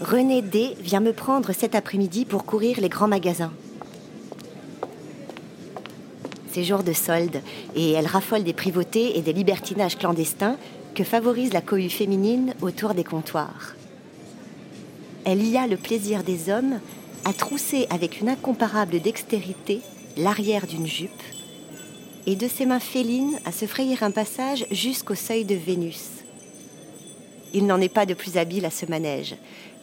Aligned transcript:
René 0.00 0.40
D 0.40 0.76
vient 0.80 1.00
me 1.00 1.12
prendre 1.12 1.52
cet 1.52 1.74
après-midi 1.74 2.24
pour 2.24 2.46
courir 2.46 2.80
les 2.80 2.88
grands 2.88 3.06
magasins. 3.06 3.52
C'est 6.50 6.64
jour 6.64 6.82
de 6.82 6.94
solde 6.94 7.42
et 7.76 7.92
elle 7.92 8.06
raffole 8.06 8.42
des 8.42 8.54
privautés 8.54 9.18
et 9.18 9.20
des 9.20 9.34
libertinages 9.34 9.98
clandestins 9.98 10.56
que 10.94 11.04
favorise 11.04 11.52
la 11.52 11.60
cohue 11.60 11.90
féminine 11.90 12.54
autour 12.62 12.94
des 12.94 13.04
comptoirs. 13.04 13.74
Elle 15.26 15.46
y 15.46 15.58
a 15.58 15.66
le 15.66 15.76
plaisir 15.76 16.24
des 16.24 16.50
hommes 16.50 16.80
à 17.26 17.34
trousser 17.34 17.86
avec 17.90 18.22
une 18.22 18.30
incomparable 18.30 19.00
dextérité 19.00 19.80
l'arrière 20.16 20.66
d'une 20.66 20.86
jupe 20.86 21.10
et 22.26 22.36
de 22.36 22.48
ses 22.48 22.64
mains 22.64 22.80
félines 22.80 23.38
à 23.44 23.52
se 23.52 23.66
frayer 23.66 23.98
un 24.00 24.10
passage 24.10 24.64
jusqu'au 24.70 25.14
seuil 25.14 25.44
de 25.44 25.54
Vénus. 25.54 26.20
Il 27.52 27.66
n'en 27.66 27.80
est 27.80 27.88
pas 27.88 28.06
de 28.06 28.14
plus 28.14 28.36
habile 28.36 28.64
à 28.64 28.70
ce 28.70 28.86
manège, 28.86 29.36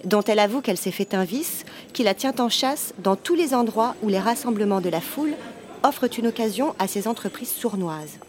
dont 0.04 0.22
elle 0.22 0.40
avoue 0.40 0.62
qu'elle 0.62 0.78
s'est 0.78 0.92
fait 0.92 1.14
un 1.14 1.24
vice 1.24 1.66
qui 1.94 2.04
la 2.04 2.14
tient 2.14 2.36
en 2.40 2.50
chasse 2.50 2.94
dans 3.00 3.16
tous 3.16 3.36
les 3.36 3.54
endroits 3.54 3.96
où 4.02 4.10
les 4.10 4.20
rassemblements 4.20 4.82
de 4.82 4.90
la 4.90 5.02
foule 5.02 5.34
offrent 5.84 6.18
une 6.18 6.28
occasion 6.28 6.76
à 6.80 6.88
ses 6.88 7.08
entreprises 7.08 7.52
sournoises. 7.52 8.20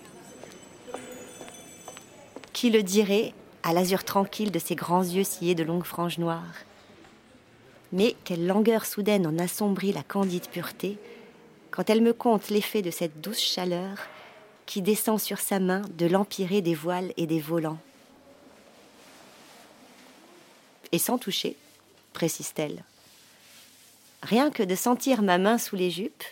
Qui 2.52 2.70
le 2.70 2.83
dirait 2.83 3.33
à 3.62 3.73
l'azur 3.73 4.05
tranquille 4.05 4.51
de 4.51 4.59
ses 4.59 4.74
grands 4.74 5.05
yeux 5.05 5.24
sciés 5.24 5.55
de 5.55 5.62
longues 5.62 5.84
franges 5.84 6.19
noires? 6.19 6.64
Mais 7.92 8.16
quelle 8.25 8.47
langueur 8.47 8.84
soudaine 8.84 9.27
en 9.27 9.39
assombrit 9.39 9.92
la 9.92 10.02
candide 10.02 10.48
pureté 10.48 10.98
quand 11.70 11.89
elle 11.91 12.02
me 12.02 12.12
conte 12.12 12.50
l'effet 12.50 12.83
de 12.83 12.91
cette 12.91 13.20
douce 13.20 13.41
chaleur 13.41 13.97
qui 14.66 14.83
descend 14.83 15.19
sur 15.19 15.39
sa 15.39 15.61
main 15.61 15.83
de 15.97 16.06
l'empirée 16.06 16.61
des 16.61 16.75
voiles 16.75 17.12
et 17.16 17.27
des 17.27 17.41
volants. 17.41 17.78
Et 20.92 20.98
sans 20.98 21.19
toucher, 21.19 21.56
précise-t-elle. 22.12 22.84
Rien 24.22 24.50
que 24.50 24.62
de 24.62 24.75
sentir 24.75 25.22
ma 25.22 25.39
main 25.39 25.58
sous 25.58 25.77
les 25.77 25.91
jupes, 25.91 26.25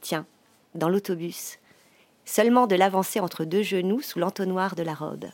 tiens, 0.00 0.26
dans 0.74 0.88
l'autobus, 0.88 1.58
seulement 2.24 2.66
de 2.66 2.74
l'avancer 2.74 3.20
entre 3.20 3.44
deux 3.44 3.62
genoux 3.62 4.02
sous 4.02 4.18
l'entonnoir 4.18 4.74
de 4.74 4.82
la 4.82 4.94
robe. 4.94 5.26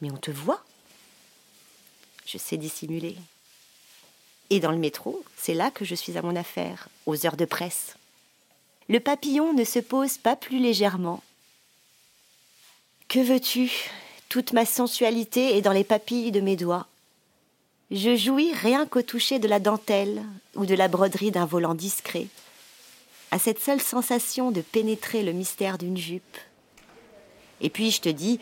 Mais 0.00 0.10
on 0.10 0.16
te 0.16 0.30
voit. 0.30 0.62
Je 2.26 2.38
sais 2.38 2.56
dissimuler. 2.56 3.16
Et 4.50 4.60
dans 4.60 4.72
le 4.72 4.78
métro, 4.78 5.24
c'est 5.36 5.54
là 5.54 5.70
que 5.70 5.84
je 5.84 5.94
suis 5.94 6.18
à 6.18 6.22
mon 6.22 6.36
affaire, 6.36 6.88
aux 7.06 7.24
heures 7.24 7.36
de 7.36 7.44
presse. 7.44 7.96
Le 8.88 9.00
papillon 9.00 9.54
ne 9.54 9.64
se 9.64 9.78
pose 9.78 10.18
pas 10.18 10.36
plus 10.36 10.58
légèrement. 10.58 11.22
Que 13.08 13.20
veux-tu? 13.20 13.70
Toute 14.28 14.52
ma 14.52 14.66
sensualité 14.66 15.56
est 15.56 15.62
dans 15.62 15.72
les 15.72 15.84
papilles 15.84 16.32
de 16.32 16.40
mes 16.40 16.56
doigts. 16.56 16.86
Je 17.94 18.16
jouis 18.16 18.54
rien 18.54 18.86
qu'au 18.86 19.02
toucher 19.02 19.38
de 19.38 19.46
la 19.46 19.60
dentelle 19.60 20.22
ou 20.54 20.64
de 20.64 20.74
la 20.74 20.88
broderie 20.88 21.30
d'un 21.30 21.44
volant 21.44 21.74
discret, 21.74 22.26
à 23.30 23.38
cette 23.38 23.58
seule 23.58 23.82
sensation 23.82 24.50
de 24.50 24.62
pénétrer 24.62 25.22
le 25.22 25.32
mystère 25.32 25.76
d'une 25.76 25.98
jupe. 25.98 26.38
Et 27.60 27.68
puis, 27.68 27.90
je 27.90 28.00
te 28.00 28.08
dis, 28.08 28.40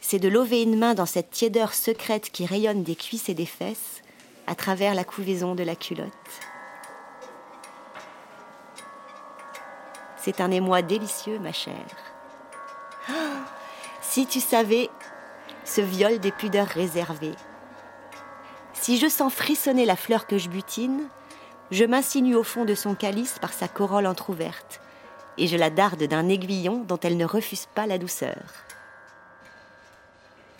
c'est 0.00 0.18
de 0.18 0.28
lever 0.28 0.62
une 0.62 0.78
main 0.78 0.94
dans 0.94 1.04
cette 1.04 1.30
tiédeur 1.30 1.74
secrète 1.74 2.30
qui 2.30 2.46
rayonne 2.46 2.84
des 2.84 2.96
cuisses 2.96 3.28
et 3.28 3.34
des 3.34 3.44
fesses 3.44 4.00
à 4.46 4.54
travers 4.54 4.94
la 4.94 5.04
couvaison 5.04 5.54
de 5.54 5.62
la 5.62 5.76
culotte. 5.76 6.10
C'est 10.16 10.40
un 10.40 10.50
émoi 10.50 10.80
délicieux, 10.80 11.38
ma 11.38 11.52
chère. 11.52 12.14
Ah, 13.10 13.44
si 14.00 14.26
tu 14.26 14.40
savais 14.40 14.88
ce 15.66 15.82
viol 15.82 16.18
des 16.18 16.32
pudeurs 16.32 16.66
réservées. 16.66 17.36
Si 18.86 18.98
je 18.98 19.08
sens 19.08 19.34
frissonner 19.34 19.84
la 19.84 19.96
fleur 19.96 20.28
que 20.28 20.38
je 20.38 20.48
butine, 20.48 21.08
je 21.72 21.84
m'insinue 21.84 22.36
au 22.36 22.44
fond 22.44 22.64
de 22.64 22.76
son 22.76 22.94
calice 22.94 23.40
par 23.40 23.52
sa 23.52 23.66
corolle 23.66 24.06
entr'ouverte, 24.06 24.80
et 25.38 25.48
je 25.48 25.56
la 25.56 25.70
darde 25.70 26.04
d'un 26.04 26.28
aiguillon 26.28 26.84
dont 26.86 27.00
elle 27.02 27.16
ne 27.16 27.24
refuse 27.24 27.66
pas 27.74 27.88
la 27.88 27.98
douceur. 27.98 28.36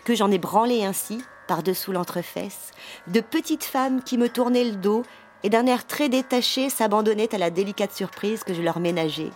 Que 0.04 0.16
j'en 0.16 0.32
ai 0.32 0.38
branlé 0.38 0.84
ainsi, 0.84 1.22
par-dessous 1.46 1.92
l'entrefesse, 1.92 2.72
de 3.06 3.20
petites 3.20 3.62
femmes 3.62 4.02
qui 4.02 4.18
me 4.18 4.28
tournaient 4.28 4.64
le 4.64 4.74
dos 4.74 5.04
et 5.44 5.48
d'un 5.48 5.66
air 5.66 5.86
très 5.86 6.08
détaché 6.08 6.68
s'abandonnaient 6.68 7.32
à 7.32 7.38
la 7.38 7.50
délicate 7.50 7.92
surprise 7.92 8.42
que 8.42 8.54
je 8.54 8.62
leur 8.62 8.80
ménageais. 8.80 9.30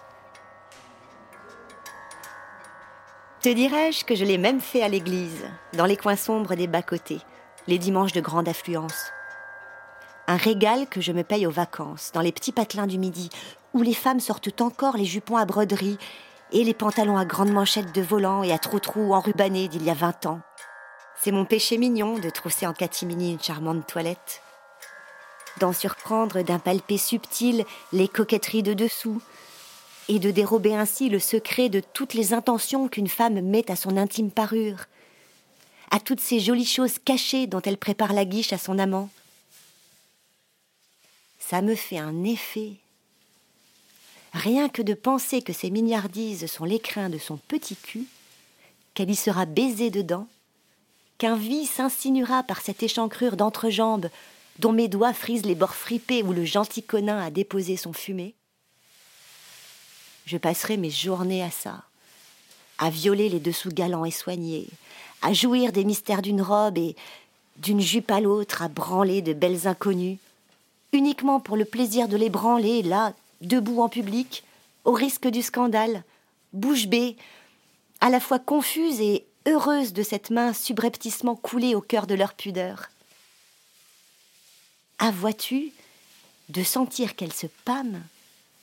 Te 3.41 3.51
dirais-je 3.51 4.05
que 4.05 4.17
je 4.17 4.25
l'ai 4.25 4.37
même 4.37 4.61
fait 4.61 4.83
à 4.83 4.89
l'église, 4.89 5.47
dans 5.75 5.87
les 5.87 5.97
coins 5.97 6.17
sombres 6.17 6.57
des 6.57 6.67
bas-côtés, 6.67 7.21
les 7.71 7.79
dimanches 7.79 8.13
de 8.13 8.21
grande 8.21 8.49
affluence 8.49 9.13
un 10.31 10.37
régal 10.37 10.87
que 10.87 11.01
je 11.01 11.11
me 11.11 11.25
paye 11.25 11.45
aux 11.45 11.51
vacances, 11.51 12.13
dans 12.15 12.21
les 12.21 12.31
petits 12.31 12.53
patelins 12.53 12.87
du 12.87 12.99
midi, 12.99 13.31
où 13.75 13.83
les 13.83 13.95
femmes 13.95 14.21
sortent 14.21 14.61
encore 14.61 14.97
les 14.97 15.05
jupons 15.05 15.37
à 15.37 15.45
broderie 15.45 15.99
et 16.53 16.63
les 16.63 16.73
pantalons 16.73 17.17
à 17.17 17.25
grandes 17.25 17.51
manchettes 17.51 17.93
de 17.93 18.01
volant 18.01 18.45
et 18.45 18.53
à 18.53 18.59
trou-trou 18.59 19.13
enrubanés 19.13 19.67
d'il 19.67 19.83
y 19.83 19.91
a 19.91 19.95
vingt 19.95 20.27
ans. 20.27 20.41
C'est 21.21 21.33
mon 21.33 21.45
péché 21.45 21.79
mignon 21.79 22.17
de 22.21 22.31
trousser 22.31 22.65
en 22.65 22.73
catimini 22.73 23.33
une 23.33 23.43
charmante 23.43 23.89
toilette, 23.89 24.41
d'en 25.59 25.73
surprendre 25.73 26.43
d'un 26.43 26.61
palpé 26.61 26.97
subtil 26.97 27.65
les 27.93 28.07
coquetteries 28.07 28.63
de 28.63 28.75
dessous, 28.75 29.21
et 30.09 30.21
de 30.21 30.31
dérober 30.31 30.77
ainsi 30.77 31.09
le 31.09 31.19
secret 31.19 31.69
de 31.69 31.81
toutes 31.81 32.15
les 32.15 32.35
intentions 32.35 32.87
qu'une 32.87 33.09
femme 33.09 33.41
met 33.41 33.69
à 33.69 33.75
son 33.75 33.97
intime 33.97 34.31
parure, 34.31 34.87
à 35.91 36.01
toutes 36.01 36.21
ces 36.21 36.41
jolies 36.41 36.67
choses 36.67 36.99
cachées 36.99 37.47
dont 37.47 37.63
elle 37.63 37.77
prépare 37.77 38.13
la 38.13 38.25
guiche 38.25 38.53
à 38.53 38.59
son 38.59 38.79
amant, 38.79 39.11
ça 41.39 41.63
me 41.63 41.75
fait 41.75 41.99
un 41.99 42.23
effet. 42.23 42.75
Rien 44.33 44.69
que 44.69 44.83
de 44.83 44.95
penser 44.95 45.43
que 45.43 45.53
ces 45.53 45.71
mignardises 45.71 46.47
sont 46.47 46.65
l'écrin 46.65 47.09
de 47.09 47.19
son 47.19 47.37
petit 47.37 47.75
cul, 47.75 48.07
qu'elle 48.95 49.11
y 49.11 49.17
sera 49.17 49.47
baisée 49.47 49.91
dedans, 49.91 50.29
qu'un 51.19 51.37
vice 51.37 51.73
s'insinuera 51.73 52.45
par 52.45 52.61
cette 52.61 52.83
échancrure 52.83 53.37
d'entrejambe 53.37 54.09
dont 54.61 54.73
mes 54.73 54.89
doigts 54.89 55.13
frisent 55.13 55.47
les 55.47 55.55
bords 55.55 55.75
fripés 55.75 56.23
où 56.23 56.33
le 56.33 56.45
gentil 56.45 56.83
conin 56.83 57.19
a 57.19 57.31
déposé 57.31 57.77
son 57.77 57.93
fumet. 57.93 58.35
Je 60.27 60.37
passerai 60.37 60.77
mes 60.77 60.91
journées 60.91 61.43
à 61.43 61.51
ça, 61.51 61.83
à 62.79 62.91
violer 62.91 63.29
les 63.29 63.41
dessous 63.41 63.71
galants 63.71 64.05
et 64.05 64.11
soignés, 64.11 64.69
à 65.23 65.33
jouir 65.33 65.73
des 65.73 65.85
mystères 65.85 66.23
d'une 66.23 66.43
robe 66.43 66.79
et 66.79 66.97
d'une 67.57 67.81
jupe 67.81 68.11
à 68.11 68.21
l'autre, 68.21 68.63
à 68.63 68.69
branler 68.69 69.23
de 69.23 69.33
belles 69.33 69.67
inconnues, 69.67 70.19
uniquement 70.93 71.41
pour 71.41 71.57
le 71.57 71.65
plaisir 71.65 72.09
de 72.09 72.17
les 72.17 72.31
branler, 72.31 72.83
là, 72.83 73.13
debout 73.41 73.83
en 73.83 73.89
public, 73.89 74.45
au 74.85 74.93
risque 74.93 75.29
du 75.29 75.43
scandale, 75.43 76.03
bouche 76.53 76.87
bée, 76.87 77.17
à 78.01 78.09
la 78.09 78.21
fois 78.21 78.39
confuse 78.39 79.01
et 79.01 79.25
heureuse 79.47 79.93
de 79.93 80.03
cette 80.03 80.31
main 80.31 80.53
subrepticement 80.53 81.37
coulée 81.37 81.75
au 81.75 81.81
cœur 81.81 82.07
de 82.07 82.15
leur 82.15 82.35
pudeur. 82.35 82.89
Ah, 84.99 85.11
vois-tu, 85.11 85.73
de 86.49 86.63
sentir 86.63 87.17
qu'elle 87.17 87.33
se 87.33 87.47
pâme, 87.65 88.03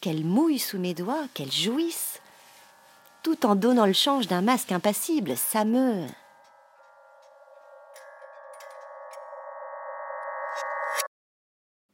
qu'elle 0.01 0.23
mouille 0.23 0.59
sous 0.59 0.77
mes 0.77 0.93
doigts, 0.93 1.27
qu'elle 1.33 1.51
jouisse, 1.51 2.19
tout 3.23 3.45
en 3.45 3.55
donnant 3.55 3.85
le 3.85 3.93
change 3.93 4.27
d'un 4.27 4.41
masque 4.41 4.71
impassible, 4.71 5.35
ça 5.35 5.65
me. 5.65 6.05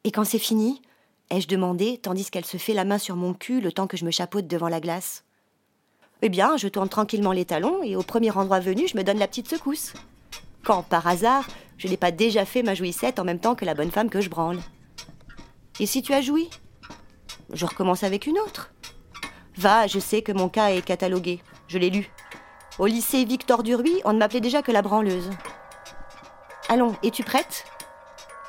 Et 0.03 0.11
quand 0.11 0.25
c'est 0.25 0.39
fini 0.39 0.81
ai-je 1.29 1.47
demandé, 1.47 1.97
tandis 1.97 2.29
qu'elle 2.29 2.45
se 2.45 2.57
fait 2.57 2.73
la 2.73 2.85
main 2.85 2.97
sur 2.97 3.15
mon 3.15 3.33
cul 3.33 3.59
le 3.59 3.71
temps 3.71 3.87
que 3.87 3.97
je 3.97 4.05
me 4.05 4.11
chapeaute 4.11 4.47
devant 4.47 4.67
la 4.67 4.79
glace. 4.79 5.23
Eh 6.21 6.29
bien, 6.29 6.57
je 6.57 6.67
tourne 6.67 6.89
tranquillement 6.89 7.31
les 7.31 7.45
talons 7.45 7.81
et 7.83 7.95
au 7.95 8.03
premier 8.03 8.31
endroit 8.31 8.59
venu, 8.59 8.87
je 8.87 8.95
me 8.95 9.03
donne 9.03 9.17
la 9.17 9.27
petite 9.27 9.49
secousse. 9.49 9.93
Quand, 10.63 10.83
par 10.83 11.07
hasard, 11.07 11.47
je 11.77 11.87
n'ai 11.87 11.97
pas 11.97 12.11
déjà 12.11 12.45
fait 12.45 12.63
ma 12.63 12.75
jouissette 12.75 13.19
en 13.19 13.23
même 13.23 13.39
temps 13.39 13.55
que 13.55 13.65
la 13.65 13.73
bonne 13.73 13.91
femme 13.91 14.09
que 14.09 14.21
je 14.21 14.29
branle. 14.29 14.59
Et 15.79 15.85
si 15.85 16.01
tu 16.01 16.13
as 16.13 16.21
joui? 16.21 16.49
Je 17.51 17.65
recommence 17.65 18.03
avec 18.03 18.27
une 18.27 18.39
autre. 18.39 18.71
Va, 19.57 19.87
je 19.87 19.99
sais 19.99 20.21
que 20.21 20.31
mon 20.31 20.49
cas 20.49 20.69
est 20.69 20.81
catalogué. 20.81 21.41
Je 21.67 21.77
l'ai 21.77 21.89
lu. 21.89 22.09
Au 22.79 22.85
lycée 22.85 23.25
Victor 23.25 23.63
Duruy, 23.63 24.01
on 24.05 24.13
ne 24.13 24.19
m'appelait 24.19 24.39
déjà 24.39 24.61
que 24.61 24.71
la 24.71 24.81
branleuse. 24.81 25.29
Allons, 26.69 26.95
es-tu 27.03 27.23
prête? 27.23 27.65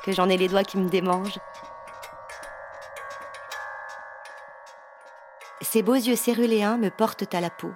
Que 0.05 0.11
j'en 0.11 0.29
ai 0.29 0.37
les 0.37 0.47
doigts 0.47 0.63
qui 0.63 0.77
me 0.77 0.87
démangent. 0.87 1.39
Ces 5.61 5.81
beaux 5.81 5.95
yeux 5.95 6.15
céruléens 6.15 6.77
me 6.77 6.91
portent 6.91 7.33
à 7.33 7.41
la 7.41 7.49
peau. 7.49 7.71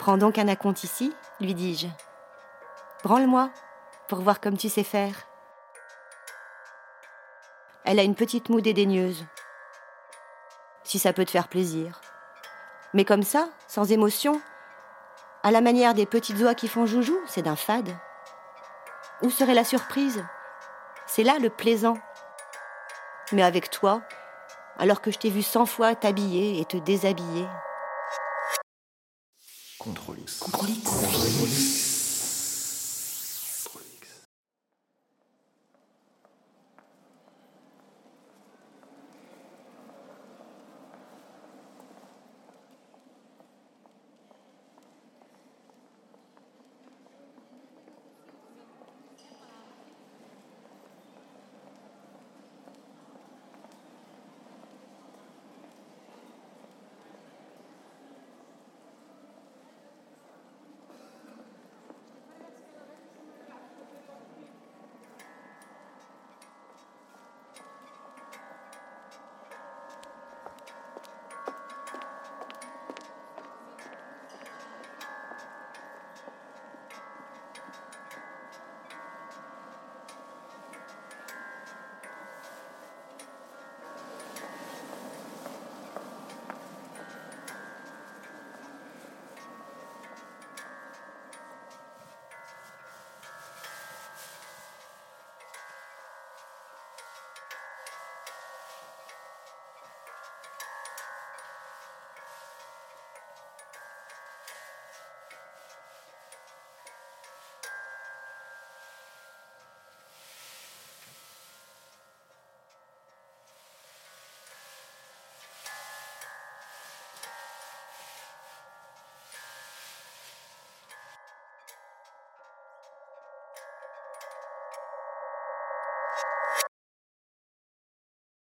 Prends 0.00 0.18
donc 0.18 0.38
un 0.38 0.48
acompte 0.48 0.82
ici, 0.82 1.14
lui 1.40 1.54
dis-je. 1.54 1.86
Branle-moi, 3.04 3.50
pour 4.08 4.22
voir 4.22 4.40
comme 4.40 4.56
tu 4.56 4.68
sais 4.68 4.82
faire. 4.82 5.14
Elle 7.84 8.00
a 8.00 8.02
une 8.02 8.16
petite 8.16 8.48
moue 8.48 8.60
dédaigneuse. 8.60 9.24
Si 10.82 10.98
ça 10.98 11.12
peut 11.12 11.24
te 11.24 11.30
faire 11.30 11.46
plaisir. 11.46 12.00
Mais 12.92 13.04
comme 13.04 13.22
ça, 13.22 13.48
sans 13.68 13.92
émotion, 13.92 14.42
à 15.44 15.52
la 15.52 15.60
manière 15.60 15.94
des 15.94 16.06
petites 16.06 16.40
oies 16.40 16.56
qui 16.56 16.66
font 16.66 16.86
joujou, 16.86 17.18
c'est 17.26 17.42
d'un 17.42 17.56
fade. 17.56 17.94
Où 19.24 19.30
serait 19.30 19.54
la 19.54 19.64
surprise? 19.64 20.22
C'est 21.06 21.22
là 21.22 21.38
le 21.40 21.48
plaisant. 21.48 21.96
Mais 23.32 23.42
avec 23.42 23.70
toi, 23.70 24.02
alors 24.78 25.00
que 25.00 25.10
je 25.10 25.18
t'ai 25.18 25.30
vu 25.30 25.42
cent 25.42 25.64
fois 25.64 25.94
t'habiller 25.94 26.60
et 26.60 26.66
te 26.66 26.76
déshabiller. 26.76 27.46
Contrôle. 29.78 30.18
Contrôle. 30.40 30.68